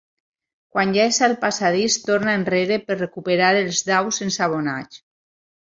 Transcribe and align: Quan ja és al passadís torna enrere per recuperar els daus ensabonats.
Quan 0.75 0.95
ja 0.95 1.05
és 1.09 1.19
al 1.27 1.35
passadís 1.43 1.99
torna 2.07 2.35
enrere 2.39 2.81
per 2.89 2.99
recuperar 3.03 3.53
els 3.63 3.85
daus 3.93 4.25
ensabonats. 4.29 5.03